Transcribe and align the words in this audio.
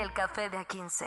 El 0.00 0.12
Café 0.12 0.50
de 0.50 0.58
A15. 0.58 1.06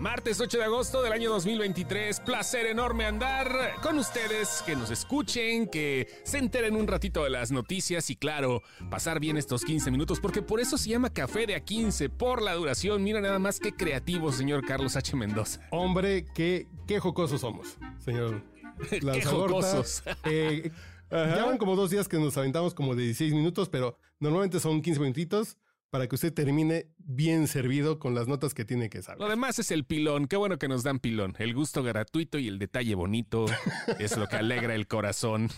Martes 0.00 0.40
8 0.40 0.58
de 0.58 0.64
agosto 0.64 1.00
del 1.00 1.12
año 1.12 1.30
2023. 1.30 2.20
Placer 2.20 2.66
enorme 2.66 3.04
andar 3.06 3.76
con 3.82 3.98
ustedes, 3.98 4.64
que 4.66 4.74
nos 4.74 4.90
escuchen, 4.90 5.68
que 5.68 6.08
se 6.24 6.38
enteren 6.38 6.74
un 6.74 6.88
ratito 6.88 7.22
de 7.22 7.30
las 7.30 7.52
noticias 7.52 8.10
y 8.10 8.16
claro, 8.16 8.62
pasar 8.90 9.20
bien 9.20 9.36
estos 9.36 9.64
15 9.64 9.92
minutos, 9.92 10.18
porque 10.18 10.42
por 10.42 10.58
eso 10.58 10.76
se 10.76 10.88
llama 10.88 11.10
Café 11.10 11.46
de 11.46 11.62
A15, 11.62 12.10
por 12.10 12.42
la 12.42 12.54
duración. 12.54 13.04
Mira 13.04 13.20
nada 13.20 13.38
más 13.38 13.60
qué 13.60 13.72
creativo, 13.72 14.32
señor 14.32 14.66
Carlos 14.66 14.96
H. 14.96 15.14
Mendoza. 15.16 15.60
Hombre, 15.70 16.24
qué, 16.34 16.66
qué 16.88 16.98
jocosos 16.98 17.42
somos, 17.42 17.78
señor. 17.98 18.42
Qué 18.90 19.22
jocosos. 19.22 20.02
Eh, 20.24 20.72
ya 21.12 21.44
van 21.44 21.58
como 21.58 21.76
dos 21.76 21.90
días 21.90 22.08
que 22.08 22.18
nos 22.18 22.36
aventamos 22.36 22.74
como 22.74 22.96
de 22.96 23.04
16 23.04 23.34
minutos, 23.34 23.68
pero 23.68 23.96
normalmente 24.18 24.58
son 24.58 24.82
15 24.82 24.98
minutitos 24.98 25.56
para 25.94 26.08
que 26.08 26.16
usted 26.16 26.34
termine 26.34 26.88
bien 26.98 27.46
servido 27.46 28.00
con 28.00 28.16
las 28.16 28.26
notas 28.26 28.52
que 28.52 28.64
tiene 28.64 28.90
que 28.90 28.98
Lo 28.98 29.04
saber. 29.04 29.28
demás 29.28 29.60
es 29.60 29.70
el 29.70 29.84
pilón. 29.84 30.26
Qué 30.26 30.34
bueno 30.34 30.58
que 30.58 30.66
nos 30.66 30.82
dan 30.82 30.98
pilón. 30.98 31.36
El 31.38 31.54
gusto 31.54 31.84
gratuito 31.84 32.36
y 32.40 32.48
el 32.48 32.58
detalle 32.58 32.96
bonito 32.96 33.44
es 34.00 34.16
lo 34.16 34.26
que 34.26 34.34
alegra 34.34 34.74
el 34.74 34.88
corazón. 34.88 35.50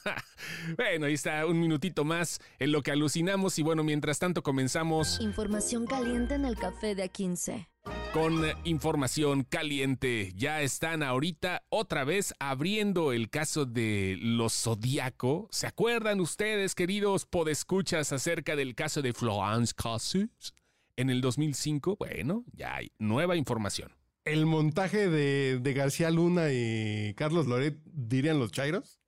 bueno, 0.78 1.04
ahí 1.04 1.12
está 1.12 1.44
un 1.44 1.60
minutito 1.60 2.06
más 2.06 2.40
en 2.58 2.72
lo 2.72 2.82
que 2.82 2.90
alucinamos 2.90 3.58
y 3.58 3.62
bueno, 3.62 3.84
mientras 3.84 4.18
tanto 4.18 4.42
comenzamos 4.42 5.20
Información 5.20 5.84
caliente 5.84 6.36
en 6.36 6.46
el 6.46 6.56
Café 6.56 6.94
de 6.94 7.12
A15. 7.12 7.66
Con 8.12 8.44
información 8.64 9.44
caliente. 9.44 10.32
Ya 10.34 10.62
están 10.62 11.02
ahorita 11.02 11.64
otra 11.68 12.04
vez 12.04 12.34
abriendo 12.38 13.12
el 13.12 13.28
caso 13.30 13.66
de 13.66 14.16
los 14.20 14.54
Zodíaco. 14.54 15.48
¿Se 15.50 15.66
acuerdan 15.66 16.20
ustedes, 16.20 16.74
queridos 16.74 17.26
podescuchas, 17.26 18.12
acerca 18.12 18.56
del 18.56 18.74
caso 18.74 19.02
de 19.02 19.12
Florence 19.12 19.74
Cassés 19.76 20.28
en 20.96 21.10
el 21.10 21.20
2005? 21.20 21.96
Bueno, 21.98 22.44
ya 22.52 22.76
hay 22.76 22.90
nueva 22.98 23.36
información. 23.36 23.92
El 24.24 24.46
montaje 24.46 25.08
de, 25.08 25.58
de 25.60 25.72
García 25.74 26.10
Luna 26.10 26.52
y 26.52 27.14
Carlos 27.14 27.46
Loret, 27.46 27.78
dirían 27.84 28.38
los 28.40 28.50
chairos, 28.50 28.98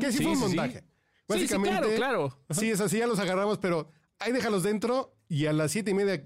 que 0.00 0.12
sí, 0.12 0.18
Sí, 0.18 0.22
fue 0.24 0.32
un 0.32 0.36
sí. 0.38 0.42
montaje. 0.44 0.84
Sí, 1.30 1.48
claro, 1.48 1.88
claro. 1.96 2.38
Sí, 2.50 2.70
es 2.70 2.80
así, 2.80 2.98
ya 2.98 3.06
los 3.06 3.18
agarramos, 3.18 3.58
pero 3.58 3.90
ahí 4.18 4.30
déjalos 4.30 4.62
dentro 4.62 5.16
y 5.26 5.46
a 5.46 5.52
las 5.54 5.72
siete 5.72 5.90
y 5.90 5.94
media, 5.94 6.22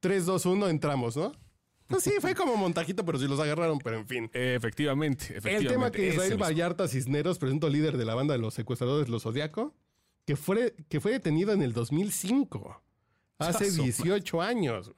3, 0.00 0.26
2, 0.26 0.46
1 0.46 0.68
entramos, 0.68 1.16
¿no? 1.16 1.32
Pues 1.86 2.04
sí, 2.04 2.12
fue 2.20 2.34
como 2.34 2.56
montajito, 2.56 3.04
pero 3.04 3.18
sí 3.18 3.26
los 3.26 3.40
agarraron, 3.40 3.78
pero 3.78 3.96
en 3.98 4.06
fin. 4.06 4.30
Efectivamente, 4.32 5.36
efectivamente. 5.36 5.66
El 5.66 5.68
tema 5.68 5.90
que 5.90 6.08
Israel. 6.08 6.38
Vallarta 6.38 6.86
Cisneros, 6.86 7.38
presunto 7.38 7.68
líder 7.68 7.96
de 7.96 8.04
la 8.04 8.14
banda 8.14 8.32
de 8.32 8.38
los 8.38 8.54
secuestradores 8.54 9.08
Los 9.08 9.24
Zodiaco, 9.24 9.74
que 10.24 10.36
fue, 10.36 10.76
que 10.88 11.00
fue 11.00 11.10
detenido 11.10 11.52
en 11.52 11.62
el 11.62 11.72
2005, 11.72 12.80
hace 13.38 13.64
Chazo, 13.66 13.82
18 13.82 14.40
años. 14.40 14.92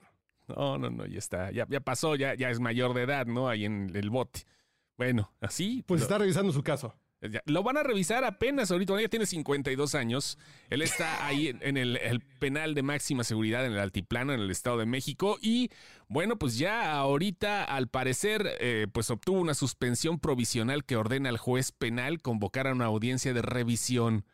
No, 0.48 0.76
no, 0.76 0.90
no, 0.90 1.06
ya 1.06 1.18
está. 1.18 1.50
Ya, 1.50 1.66
ya 1.70 1.80
pasó, 1.80 2.14
ya, 2.14 2.34
ya 2.34 2.50
es 2.50 2.60
mayor 2.60 2.92
de 2.92 3.02
edad, 3.02 3.26
¿no? 3.26 3.48
Ahí 3.48 3.64
en 3.64 3.90
el 3.94 4.10
bote. 4.10 4.42
Bueno, 4.98 5.32
así. 5.40 5.82
Pues 5.86 6.02
está 6.02 6.18
revisando 6.18 6.52
su 6.52 6.62
caso. 6.62 6.94
Ya, 7.30 7.40
Lo 7.46 7.62
van 7.62 7.76
a 7.76 7.82
revisar 7.82 8.24
apenas 8.24 8.70
ahorita, 8.70 9.00
ya 9.00 9.08
tiene 9.08 9.26
52 9.26 9.94
años. 9.94 10.38
Él 10.70 10.82
está 10.82 11.26
ahí 11.26 11.48
en, 11.48 11.58
en 11.62 11.76
el, 11.76 11.96
el 11.96 12.20
penal 12.20 12.74
de 12.74 12.82
máxima 12.82 13.24
seguridad 13.24 13.64
en 13.64 13.72
el 13.72 13.78
Altiplano, 13.78 14.32
en 14.32 14.40
el 14.40 14.50
Estado 14.50 14.78
de 14.78 14.86
México. 14.86 15.38
Y 15.40 15.70
bueno, 16.08 16.36
pues 16.36 16.58
ya 16.58 16.92
ahorita, 16.92 17.64
al 17.64 17.88
parecer, 17.88 18.56
eh, 18.60 18.86
pues 18.92 19.10
obtuvo 19.10 19.40
una 19.40 19.54
suspensión 19.54 20.18
provisional 20.18 20.84
que 20.84 20.96
ordena 20.96 21.28
al 21.28 21.38
juez 21.38 21.72
penal 21.72 22.20
convocar 22.20 22.66
a 22.66 22.72
una 22.72 22.86
audiencia 22.86 23.32
de 23.32 23.42
revisión. 23.42 24.24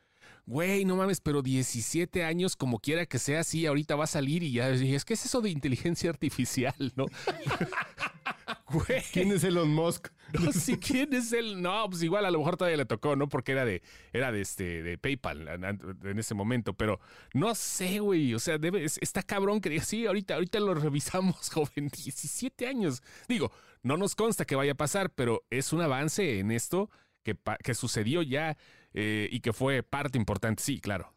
Güey, 0.47 0.86
no 0.86 0.97
mames, 0.97 1.20
pero 1.20 1.42
17 1.42 2.25
años, 2.25 2.56
como 2.56 2.78
quiera 2.78 3.04
que 3.04 3.19
sea 3.19 3.41
así, 3.41 3.66
ahorita 3.66 3.97
va 3.97 4.04
a 4.04 4.06
salir 4.06 4.43
y 4.43 4.53
ya. 4.53 4.75
y 4.75 4.94
es 4.94 5.04
que 5.04 5.12
es 5.12 5.27
eso 5.27 5.43
de 5.43 5.50
inteligencia 5.50 6.09
artificial, 6.09 6.75
¿no? 6.97 7.04
Güey. 8.71 9.03
¿Quién 9.12 9.33
es 9.33 9.45
Elon 9.45 9.71
Musk? 9.71 10.09
No 10.33 10.53
sé 10.53 10.79
quién 10.79 11.15
es 11.15 11.33
él. 11.33 11.62
No, 11.62 11.89
pues 11.89 12.03
igual 12.03 12.25
a 12.27 12.31
lo 12.31 12.39
mejor 12.39 12.56
todavía 12.56 12.77
le 12.77 12.84
tocó, 12.84 13.17
¿no? 13.17 13.29
Porque 13.29 13.53
era 13.53 13.65
de, 13.65 13.83
era 14.12 14.31
de 14.31 14.41
este, 14.43 14.83
de 14.83 14.99
PayPal 14.99 15.49
en- 15.49 16.19
ese 16.19 16.34
momento. 16.34 16.75
Pero 16.75 17.01
no 17.33 17.55
sé, 17.55 18.01
güey. 18.01 18.34
O 18.34 18.39
sea, 18.39 18.59
debe, 18.59 18.84
está 18.84 19.23
cabrón 19.23 19.61
que 19.61 19.71
diga, 19.71 19.83
sí, 19.84 20.07
ahorita, 20.07 20.34
ahorita 20.34 20.61
lo 20.61 20.75
revisamos, 20.75 21.49
joven. 21.53 21.89
17 21.89 22.67
años. 22.67 23.03
Digo, 23.28 23.51
no 23.83 23.97
nos 23.97 24.15
consta 24.15 24.45
que 24.45 24.55
vaya 24.57 24.73
a 24.73 24.77
pasar, 24.77 25.11
pero 25.15 25.45
es 25.51 25.73
un 25.73 25.81
avance 25.81 26.39
en 26.39 26.51
esto 26.51 26.91
que, 27.23 27.37
que 27.65 27.75
sucedió 27.75 28.21
ya 28.23 28.57
eh, 28.93 29.28
y 29.33 29.41
que 29.41 29.53
fue 29.53 29.83
parte 29.83 30.19
importante. 30.19 30.62
Sí, 30.62 30.81
claro. 30.81 31.15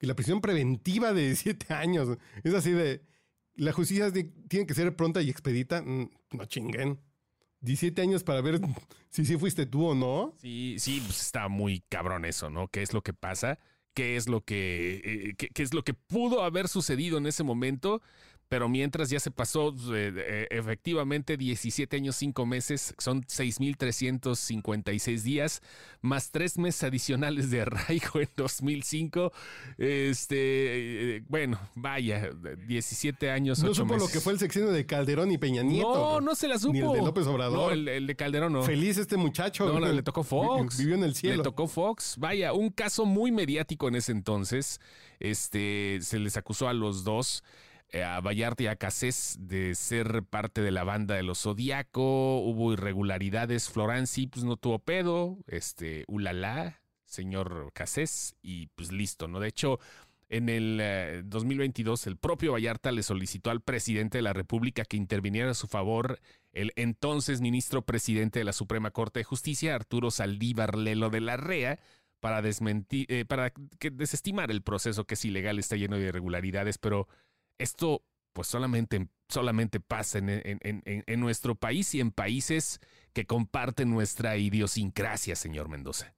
Y 0.00 0.06
la 0.06 0.14
prisión 0.14 0.40
preventiva 0.40 1.12
de 1.12 1.22
17 1.26 1.74
años. 1.74 2.16
Es 2.44 2.54
así 2.54 2.70
de. 2.70 3.02
La 3.58 3.72
justicia 3.72 4.10
tiene 4.48 4.66
que 4.66 4.74
ser 4.74 4.96
pronta 4.96 5.20
y 5.20 5.28
expedita. 5.30 5.82
Mm, 5.82 6.10
No 6.32 6.44
chinguen. 6.46 7.00
17 7.60 8.00
años 8.00 8.22
para 8.22 8.40
ver 8.40 8.60
si 9.10 9.24
sí 9.26 9.36
fuiste 9.36 9.66
tú 9.66 9.86
o 9.86 9.94
no. 9.94 10.34
Sí, 10.40 10.76
sí, 10.78 11.02
pues 11.04 11.20
está 11.20 11.48
muy 11.48 11.80
cabrón 11.88 12.24
eso, 12.24 12.50
¿no? 12.50 12.68
¿Qué 12.68 12.82
es 12.82 12.94
lo 12.94 13.02
que 13.02 13.12
pasa? 13.12 13.58
¿Qué 13.94 14.16
es 14.16 14.28
lo 14.28 14.44
que, 14.44 15.00
eh, 15.04 15.34
qué 15.34 15.62
es 15.62 15.74
lo 15.74 15.82
que 15.82 15.92
pudo 15.92 16.44
haber 16.44 16.68
sucedido 16.68 17.18
en 17.18 17.26
ese 17.26 17.42
momento? 17.42 18.00
Pero 18.48 18.68
mientras 18.68 19.10
ya 19.10 19.20
se 19.20 19.30
pasó 19.30 19.74
eh, 19.94 20.10
eh, 20.16 20.46
efectivamente 20.50 21.36
17 21.36 21.96
años, 21.96 22.16
5 22.16 22.46
meses, 22.46 22.94
son 22.98 23.22
6.356 23.24 25.22
días, 25.22 25.60
más 26.00 26.30
3 26.30 26.58
meses 26.58 26.82
adicionales 26.84 27.50
de 27.50 27.62
arraigo 27.62 28.20
en 28.20 28.28
2005. 28.36 29.32
Este, 29.76 31.16
eh, 31.16 31.22
bueno, 31.28 31.58
vaya, 31.74 32.30
17 32.66 33.30
años, 33.30 33.58
No 33.62 33.70
8 33.70 33.74
supo 33.82 33.94
meses. 33.94 34.08
lo 34.08 34.12
que 34.12 34.20
fue 34.20 34.32
el 34.32 34.38
sexenio 34.38 34.70
de 34.70 34.86
Calderón 34.86 35.30
y 35.30 35.38
Peña 35.38 35.62
Nieto. 35.62 35.92
No, 35.92 36.20
no 36.20 36.34
se 36.34 36.48
la 36.48 36.58
supo. 36.58 36.72
Ni 36.72 36.80
el 36.80 36.92
de 36.92 36.98
López 37.02 37.26
Obrador. 37.26 37.58
No, 37.58 37.70
el, 37.70 37.88
el 37.88 38.06
de 38.06 38.16
Calderón 38.16 38.52
no. 38.52 38.62
Feliz 38.62 38.98
este 38.98 39.16
muchacho. 39.16 39.66
No, 39.70 39.80
no, 39.80 39.92
le 39.92 40.02
tocó 40.08 40.22
Fox. 40.22 40.76
Vi- 40.78 40.84
Vivió 40.84 40.96
en 40.96 41.04
el 41.04 41.14
cielo. 41.14 41.36
Le 41.38 41.42
tocó 41.42 41.66
Fox. 41.66 42.16
Vaya, 42.18 42.52
un 42.52 42.70
caso 42.70 43.04
muy 43.04 43.30
mediático 43.32 43.88
en 43.88 43.96
ese 43.96 44.12
entonces. 44.12 44.80
Este, 45.20 45.98
se 46.02 46.18
les 46.18 46.36
acusó 46.36 46.68
a 46.68 46.72
los 46.72 47.04
dos, 47.04 47.42
a 47.92 48.20
Vallarta 48.20 48.62
y 48.64 48.66
a 48.66 48.76
Cassés, 48.76 49.36
de 49.40 49.74
ser 49.74 50.22
parte 50.24 50.60
de 50.60 50.70
la 50.70 50.84
banda 50.84 51.14
de 51.14 51.22
los 51.22 51.42
Zodíaco. 51.42 52.40
Hubo 52.40 52.72
irregularidades. 52.72 53.70
Floranzi, 53.70 54.26
pues 54.26 54.44
no 54.44 54.56
tuvo 54.56 54.78
pedo. 54.78 55.38
Este, 55.46 56.04
ulala, 56.08 56.82
señor 57.04 57.70
Cassés, 57.72 58.36
y 58.42 58.66
pues 58.68 58.92
listo, 58.92 59.28
¿no? 59.28 59.40
De 59.40 59.48
hecho, 59.48 59.78
en 60.28 60.50
el 60.50 60.78
eh, 60.82 61.22
2022, 61.24 62.06
el 62.06 62.18
propio 62.18 62.52
Vallarta 62.52 62.92
le 62.92 63.02
solicitó 63.02 63.50
al 63.50 63.62
presidente 63.62 64.18
de 64.18 64.22
la 64.22 64.34
República 64.34 64.84
que 64.84 64.98
interviniera 64.98 65.50
a 65.50 65.54
su 65.54 65.68
favor 65.68 66.20
el 66.52 66.72
entonces 66.76 67.40
ministro 67.40 67.82
presidente 67.82 68.38
de 68.38 68.44
la 68.44 68.52
Suprema 68.52 68.90
Corte 68.90 69.20
de 69.20 69.24
Justicia, 69.24 69.74
Arturo 69.74 70.10
Saldívar 70.10 70.76
Lelo 70.76 71.08
de 71.08 71.20
la 71.20 71.36
Rea, 71.38 71.78
para 72.20 72.42
desmentir, 72.42 73.06
eh, 73.08 73.24
para 73.24 73.52
que 73.78 73.90
desestimar 73.90 74.50
el 74.50 74.62
proceso 74.62 75.04
que 75.04 75.14
es 75.14 75.24
ilegal, 75.24 75.58
está 75.58 75.76
lleno 75.76 75.96
de 75.96 76.08
irregularidades, 76.08 76.76
pero 76.76 77.08
esto 77.58 78.04
pues 78.32 78.46
solamente, 78.48 79.08
solamente 79.28 79.80
pasa 79.80 80.18
en, 80.18 80.28
en- 80.28 80.60
en- 80.62 80.82
en- 81.06 81.20
nuestro 81.20 81.54
país 81.56 81.94
y 81.94 82.00
en 82.00 82.12
países 82.12 82.80
que 83.12 83.26
comparten 83.26 83.90
nuestra 83.90 84.36
idiosincrasia, 84.36 85.34
señor 85.34 85.68
Mendoza. 85.68 86.14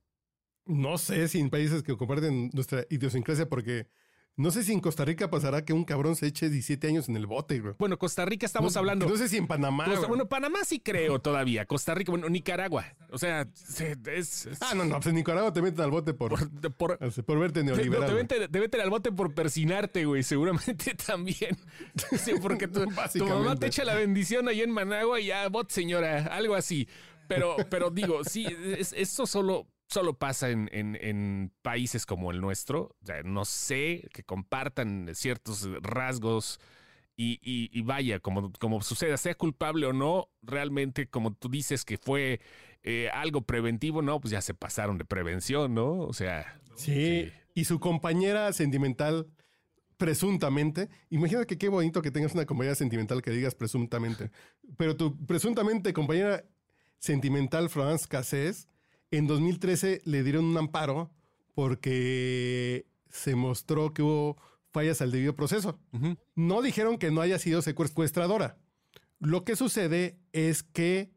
No 0.67 0.99
sé 0.99 1.27
si 1.29 1.41
en 1.41 1.49
países 1.51 1.83
que 1.83 1.97
comparten 1.97 2.51
nuestra 2.53 2.85
idiosincrasia, 2.91 3.49
porque 3.49 3.89
no 4.37 4.51
sé 4.51 4.63
si 4.63 4.73
en 4.73 4.81
Costa 4.81 5.05
Rica 5.05 5.29
pasará 5.29 5.65
que 5.65 5.73
un 5.75 5.85
cabrón 5.85 6.17
se 6.17 6.27
eche 6.27 6.49
17 6.49 6.87
años 6.89 7.09
en 7.11 7.17
el 7.17 7.27
bote, 7.27 7.61
güey. 7.61 7.75
Bueno, 7.79 7.99
Costa 7.99 8.25
Rica 8.25 8.47
estamos 8.47 8.75
No- 8.75 8.79
hablando... 8.79 9.07
No 9.07 9.17
sé 9.17 9.29
si 9.29 9.37
en 9.37 9.47
Panamá. 9.47 9.85
Costa- 9.85 10.07
bueno, 10.07 10.29
Panamá 10.29 10.61
sí 10.65 10.81
creo 10.81 11.19
todavía. 11.19 11.67
Costa 11.67 11.95
Rica, 11.95 12.11
bueno, 12.13 12.29
Nicaragua. 12.31 12.87
O 13.11 13.19
sea, 13.19 13.47
se- 13.53 13.99
es, 14.07 14.47
es- 14.47 14.63
ah, 14.63 14.73
no, 14.75 14.85
no, 14.85 14.95
pues 14.95 15.09
en 15.09 15.17
Nicaragua 15.17 15.53
te 15.53 15.61
meten 15.61 15.81
al 15.85 15.91
bote 15.91 16.15
por, 16.15 16.31
por, 16.77 16.99
por- 16.99 17.25
por 17.25 17.39
verte 17.39 17.61
te, 17.61 17.67
no, 17.67 17.77
neoliberal. 17.77 18.09
te 18.09 18.15
meten, 18.15 18.51
te 18.51 18.61
meten 18.61 18.81
al 18.81 18.89
bote 18.91 19.13
por 19.13 19.35
persinarte, 19.35 20.07
güey. 20.07 20.23
Seguramente 20.23 20.95
también. 21.07 21.59
Sí, 22.19 22.33
porque 22.41 22.67
tu, 22.67 22.81
tu 23.19 23.27
mamá 23.27 23.57
te 23.57 23.67
echa 23.67 23.85
la 23.85 23.95
bendición 23.95 24.49
ahí 24.49 24.63
en 24.63 24.71
Managua 24.71 25.21
y 25.21 25.27
ya, 25.27 25.49
bot, 25.49 25.71
señora, 25.71 26.27
algo 26.27 26.55
así. 26.55 26.89
Pero, 27.29 27.57
pero 27.69 27.91
digo, 27.91 28.25
sí, 28.25 28.47
es- 28.77 28.93
eso 28.95 29.27
solo, 29.27 29.67
solo 29.91 30.15
pasa 30.19 30.51
en, 30.51 30.69
en- 30.73 30.97
en 31.01 31.53
países 31.63 32.07
como 32.07 32.31
el 32.31 32.41
nuestro. 32.41 32.97
O 33.03 33.07
sea, 33.07 33.23
no 33.23 33.45
sé, 33.45 34.09
que 34.13 34.23
compartan 34.23 35.11
ciertos 35.15 35.69
rasgos. 35.83 36.59
Y, 37.17 37.39
y- 37.43 37.69
y 37.79 37.83
vaya, 37.83 38.19
como, 38.21 38.51
como 38.59 38.81
suceda, 38.81 39.19
sea 39.19 39.35
culpable 39.35 39.85
o 39.87 39.93
no, 39.93 40.31
realmente, 40.43 41.07
como 41.07 41.35
tú 41.35 41.51
dices 41.51 41.85
que 41.85 41.99
fue 41.99 42.41
eh, 42.83 43.11
algo 43.13 43.43
preventivo, 43.43 44.01
no, 44.01 44.19
pues 44.21 44.31
ya 44.33 44.41
se 44.41 44.55
pasaron 44.55 44.97
de 44.97 45.05
prevención, 45.05 45.75
¿no? 45.75 45.99
O 45.99 46.15
sea, 46.15 46.59
Sí, 46.77 47.31
y 47.55 47.65
su 47.67 47.79
compañera 47.79 48.51
sentimental 48.55 49.27
presuntamente, 49.99 50.89
imagina 51.11 51.45
que 51.45 51.59
qué 51.59 51.69
bonito 51.69 52.01
que 52.01 52.11
tengas 52.11 52.33
una 52.33 52.47
compañera 52.47 52.75
sentimental 52.75 53.21
que 53.21 53.33
digas 53.33 53.55
presuntamente, 53.55 54.31
pero 54.79 54.97
tu 54.97 55.15
presuntamente 55.27 55.93
compañera 55.93 56.45
sentimental, 56.99 57.69
Florence 57.69 58.07
Cassés, 58.09 58.67
en 59.11 59.27
2013 59.27 60.03
le 60.05 60.23
dieron 60.23 60.45
un 60.45 60.57
amparo 60.57 61.11
porque 61.55 62.87
se 63.09 63.35
mostró 63.35 63.93
que 63.93 64.03
hubo 64.03 64.37
fallas 64.73 65.01
al 65.03 65.11
debido 65.11 65.35
proceso. 65.35 65.79
No 66.35 66.63
dijeron 66.63 66.99
que 66.99 67.11
no 67.11 67.21
haya 67.21 67.39
sido 67.39 67.63
secuestradora. 67.63 68.59
Lo 69.19 69.45
que 69.45 69.57
sucede 69.57 70.19
es 70.33 70.63
que 70.63 71.11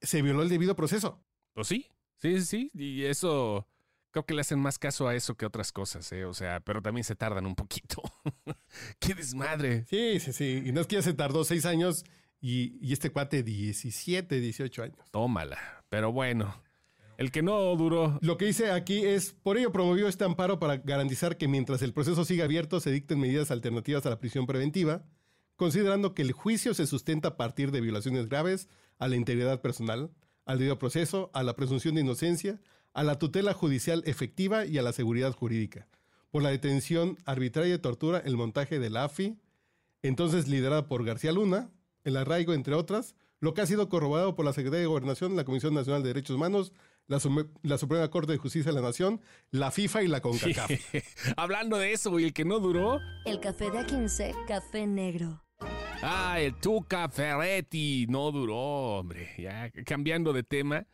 se 0.00 0.22
violó 0.22 0.42
el 0.42 0.48
debido 0.48 0.74
proceso. 0.74 1.22
Pues 1.52 1.68
sí, 1.68 1.86
sí, 2.16 2.40
sí, 2.40 2.70
y 2.74 3.04
eso 3.04 3.68
creo 4.10 4.26
que 4.26 4.34
le 4.34 4.40
hacen 4.40 4.58
más 4.58 4.78
caso 4.78 5.06
a 5.06 5.14
eso 5.14 5.36
que 5.36 5.44
a 5.44 5.48
otras 5.48 5.72
cosas, 5.72 6.10
¿eh? 6.12 6.24
O 6.24 6.34
sea, 6.34 6.60
pero 6.60 6.82
también 6.82 7.04
se 7.04 7.14
tardan 7.14 7.46
un 7.46 7.54
poquito. 7.54 8.02
¡Qué 8.98 9.14
desmadre! 9.14 9.84
Sí, 9.88 10.18
sí, 10.20 10.32
sí. 10.32 10.62
Y 10.64 10.72
no 10.72 10.80
es 10.80 10.86
que 10.86 10.96
ya 10.96 11.02
se 11.02 11.14
tardó 11.14 11.44
seis 11.44 11.66
años 11.66 12.04
y, 12.40 12.78
y 12.80 12.92
este 12.92 13.10
cuate 13.10 13.42
17, 13.42 14.40
18 14.40 14.82
años. 14.82 15.10
Tómala. 15.10 15.84
Pero 15.88 16.12
bueno, 16.12 16.62
el 17.18 17.30
que 17.30 17.42
no 17.42 17.74
duró. 17.76 18.18
Lo 18.20 18.36
que 18.36 18.46
dice 18.46 18.70
aquí 18.70 19.04
es, 19.04 19.32
por 19.32 19.58
ello 19.58 19.72
promovió 19.72 20.08
este 20.08 20.24
amparo 20.24 20.58
para 20.58 20.78
garantizar 20.78 21.36
que 21.36 21.48
mientras 21.48 21.82
el 21.82 21.92
proceso 21.92 22.24
siga 22.24 22.44
abierto 22.44 22.80
se 22.80 22.90
dicten 22.90 23.20
medidas 23.20 23.50
alternativas 23.50 24.04
a 24.06 24.10
la 24.10 24.18
prisión 24.18 24.46
preventiva, 24.46 25.04
considerando 25.56 26.14
que 26.14 26.22
el 26.22 26.32
juicio 26.32 26.74
se 26.74 26.86
sustenta 26.86 27.28
a 27.28 27.36
partir 27.36 27.70
de 27.70 27.80
violaciones 27.80 28.28
graves 28.28 28.68
a 28.98 29.08
la 29.08 29.16
integridad 29.16 29.60
personal, 29.60 30.10
al 30.44 30.58
debido 30.58 30.78
proceso, 30.78 31.30
a 31.34 31.42
la 31.42 31.54
presunción 31.54 31.94
de 31.94 32.00
inocencia, 32.00 32.60
a 32.94 33.04
la 33.04 33.18
tutela 33.18 33.52
judicial 33.54 34.02
efectiva 34.06 34.66
y 34.66 34.78
a 34.78 34.82
la 34.82 34.92
seguridad 34.92 35.32
jurídica, 35.32 35.88
por 36.30 36.42
la 36.42 36.50
detención 36.50 37.18
arbitraria 37.24 37.72
de 37.72 37.78
tortura, 37.78 38.18
el 38.18 38.36
montaje 38.36 38.78
de 38.78 38.90
la 38.90 39.04
AFI, 39.04 39.38
entonces 40.02 40.48
liderada 40.48 40.88
por 40.88 41.04
García 41.04 41.32
Luna, 41.32 41.70
el 42.04 42.16
arraigo, 42.16 42.52
entre 42.52 42.74
otras, 42.74 43.14
lo 43.38 43.54
que 43.54 43.60
ha 43.60 43.66
sido 43.66 43.88
corroborado 43.88 44.34
por 44.34 44.44
la 44.44 44.52
Secretaría 44.52 44.82
de 44.82 44.86
Gobernación, 44.86 45.36
la 45.36 45.44
Comisión 45.44 45.74
Nacional 45.74 46.02
de 46.02 46.08
Derechos 46.10 46.36
Humanos, 46.36 46.72
la, 47.06 47.20
la, 47.62 47.78
Suprema 47.78 48.08
Corte 48.08 48.32
de 48.32 48.38
Justicia 48.38 48.72
de 48.72 48.80
la 48.80 48.86
Nación, 48.86 49.20
la 49.50 49.70
FIFA 49.70 50.02
y 50.02 50.08
la 50.08 50.20
CONCACAF. 50.20 50.70
Hablando 51.36 51.78
de 51.78 51.92
eso, 51.92 52.18
y 52.18 52.24
el 52.24 52.32
que 52.32 52.44
no 52.44 52.60
duró. 52.60 53.00
El 53.24 53.40
café 53.40 53.70
de 53.70 53.78
A15, 53.80 54.46
café 54.46 54.86
negro. 54.86 55.42
Ah, 56.02 56.40
el 56.40 56.54
Tuca 56.56 57.08
Ferretti 57.08 58.06
no 58.08 58.32
duró, 58.32 58.98
hombre. 58.98 59.30
Ya 59.38 59.70
cambiando 59.84 60.32
de 60.32 60.42
tema. 60.42 60.86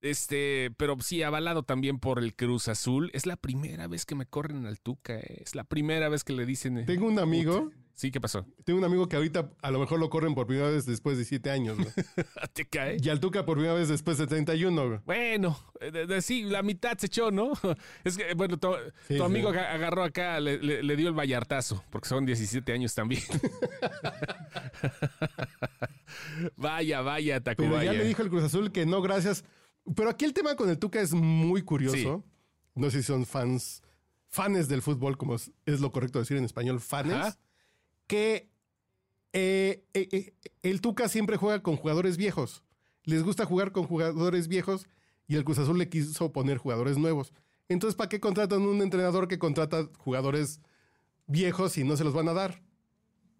Este, 0.00 0.70
pero 0.76 0.96
sí, 1.00 1.22
avalado 1.22 1.64
también 1.64 1.98
por 1.98 2.18
el 2.18 2.34
Cruz 2.34 2.68
Azul. 2.68 3.10
Es 3.14 3.26
la 3.26 3.36
primera 3.36 3.88
vez 3.88 4.06
que 4.06 4.14
me 4.14 4.26
corren 4.26 4.66
al 4.66 4.80
Tuca. 4.80 5.18
Eh. 5.18 5.42
Es 5.44 5.54
la 5.54 5.64
primera 5.64 6.08
vez 6.08 6.24
que 6.24 6.32
le 6.32 6.46
dicen. 6.46 6.84
Tengo 6.86 7.06
un 7.06 7.18
amigo. 7.18 7.70
Sí, 7.94 8.12
¿qué 8.12 8.20
pasó? 8.20 8.46
Tengo 8.62 8.78
un 8.78 8.84
amigo 8.84 9.08
que 9.08 9.16
ahorita 9.16 9.50
a 9.60 9.72
lo 9.72 9.80
mejor 9.80 9.98
lo 9.98 10.08
corren 10.08 10.36
por 10.36 10.46
primera 10.46 10.70
vez 10.70 10.86
después 10.86 11.18
de 11.18 11.24
siete 11.24 11.50
años. 11.50 11.76
¿no? 11.78 11.84
¿Te 12.52 12.64
cae? 12.64 12.98
Y 13.02 13.08
al 13.08 13.18
Tuca 13.18 13.44
por 13.44 13.56
primera 13.56 13.74
vez 13.74 13.88
después 13.88 14.18
de 14.18 14.28
31. 14.28 15.02
Bueno, 15.04 15.58
sí, 16.20 16.44
la 16.44 16.62
mitad 16.62 16.96
se 16.96 17.06
echó, 17.06 17.32
¿no? 17.32 17.54
Es 18.04 18.16
que, 18.16 18.34
bueno, 18.34 18.56
tu, 18.56 18.72
tu 19.08 19.24
amigo 19.24 19.50
sí. 19.52 19.58
agarró 19.58 20.04
acá, 20.04 20.38
le, 20.38 20.58
le, 20.58 20.84
le, 20.84 20.96
dio 20.96 21.08
el 21.08 21.14
vallartazo, 21.14 21.82
porque 21.90 22.06
son 22.08 22.24
17 22.24 22.72
años 22.72 22.94
también. 22.94 23.22
vaya, 26.56 27.00
vaya, 27.00 27.40
Tacubaya. 27.40 27.80
Pero 27.80 27.92
ya 27.92 27.98
le 27.98 28.04
dijo 28.04 28.22
el 28.22 28.28
Cruz 28.28 28.44
Azul 28.44 28.70
que 28.70 28.86
no, 28.86 29.02
gracias. 29.02 29.44
Pero 29.94 30.10
aquí 30.10 30.24
el 30.24 30.32
tema 30.32 30.56
con 30.56 30.68
el 30.68 30.78
Tuca 30.78 31.00
es 31.00 31.12
muy 31.12 31.62
curioso. 31.62 31.96
Sí. 31.96 32.30
No 32.74 32.90
sé 32.90 32.98
si 32.98 33.06
son 33.06 33.26
fans, 33.26 33.82
fans 34.28 34.68
del 34.68 34.82
fútbol, 34.82 35.16
como 35.16 35.34
es, 35.34 35.50
es 35.66 35.80
lo 35.80 35.90
correcto 35.90 36.18
decir 36.18 36.36
en 36.36 36.44
español, 36.44 36.80
fans. 36.80 37.12
Ajá 37.12 37.38
que 38.08 38.50
eh, 39.32 39.84
eh, 39.94 40.08
eh, 40.10 40.34
el 40.62 40.80
Tuca 40.80 41.08
siempre 41.08 41.36
juega 41.36 41.62
con 41.62 41.76
jugadores 41.76 42.16
viejos. 42.16 42.64
Les 43.04 43.22
gusta 43.22 43.44
jugar 43.44 43.70
con 43.70 43.86
jugadores 43.86 44.48
viejos 44.48 44.88
y 45.28 45.36
el 45.36 45.44
Cruz 45.44 45.58
Azul 45.58 45.78
le 45.78 45.88
quiso 45.88 46.32
poner 46.32 46.58
jugadores 46.58 46.98
nuevos. 46.98 47.32
Entonces, 47.68 47.94
¿para 47.94 48.08
qué 48.08 48.18
contratan 48.18 48.62
un 48.62 48.82
entrenador 48.82 49.28
que 49.28 49.38
contrata 49.38 49.88
jugadores 49.98 50.60
viejos 51.26 51.78
y 51.78 51.84
no 51.84 51.96
se 51.96 52.04
los 52.04 52.14
van 52.14 52.28
a 52.28 52.32
dar? 52.32 52.62